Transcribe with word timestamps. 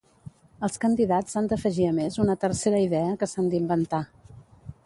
Els 0.67 0.79
candidats 0.85 1.37
han 1.41 1.51
d'afegir 1.51 1.87
a 1.89 1.93
més 1.99 2.19
una 2.25 2.39
tercera 2.47 2.83
idea, 2.89 3.15
que 3.21 3.33
s'han 3.35 3.53
d'inventar. 3.55 4.05